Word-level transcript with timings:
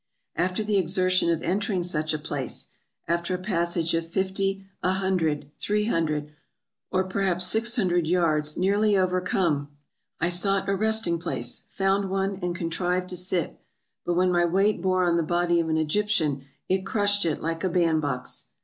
After 0.35 0.63
the 0.63 0.77
exertion 0.77 1.29
of 1.29 1.43
entering 1.43 1.83
such 1.83 2.11
a 2.11 2.17
place, 2.17 2.71
after 3.07 3.35
a 3.35 3.37
passage 3.37 3.93
of 3.93 4.09
fifty, 4.09 4.65
a 4.81 4.93
hundred, 4.93 5.51
three 5.59 5.85
hundred, 5.85 6.33
or 6.91 7.03
per 7.03 7.21
haps 7.21 7.45
six 7.45 7.75
hundred 7.75 8.07
yards, 8.07 8.57
nearly 8.57 8.97
overcome, 8.97 9.69
I 10.19 10.29
sought 10.29 10.67
a 10.67 10.75
resting 10.75 11.19
place, 11.19 11.65
found 11.69 12.09
one, 12.09 12.39
and 12.41 12.55
contrived 12.55 13.09
to 13.09 13.15
sit; 13.15 13.61
but 14.03 14.15
when 14.15 14.31
my 14.31 14.43
weight 14.43 14.81
bore 14.81 15.03
on 15.03 15.17
the 15.17 15.21
body 15.21 15.59
of 15.59 15.69
an 15.69 15.77
Egyptian, 15.77 16.45
it 16.67 16.83
crushed 16.83 17.23
it 17.23 17.39
like 17.39 17.63
a 17.63 17.69
band 17.69 18.01
box. 18.01 18.47